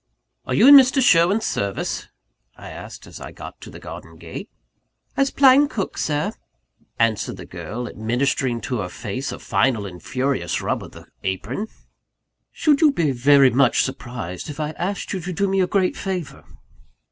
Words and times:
"Are 0.47 0.55
you 0.55 0.65
in 0.67 0.73
Mr. 0.73 0.99
Sherwin's 0.99 1.45
service?" 1.45 2.07
I 2.57 2.71
asked, 2.71 3.05
as 3.05 3.21
I 3.21 3.31
got 3.31 3.61
to 3.61 3.69
the 3.69 3.77
garden 3.79 4.15
gate. 4.17 4.49
"As 5.15 5.29
plain 5.29 5.67
cook, 5.67 5.95
Sir," 5.95 6.33
answered 6.97 7.37
the 7.37 7.45
girl, 7.45 7.87
administering 7.87 8.61
to 8.61 8.79
her 8.79 8.89
face 8.89 9.31
a 9.31 9.37
final 9.37 9.85
and 9.85 10.01
furious 10.01 10.59
rub 10.59 10.81
of 10.81 10.93
the 10.93 11.05
apron. 11.21 11.67
"Should 12.51 12.81
you 12.81 12.91
be 12.91 13.11
very 13.11 13.51
much 13.51 13.83
surprised 13.83 14.49
if 14.49 14.59
I 14.59 14.71
asked 14.71 15.13
you 15.13 15.19
to 15.19 15.31
do 15.33 15.47
me 15.47 15.61
a 15.61 15.67
great 15.67 15.95
favour?" 15.95 16.45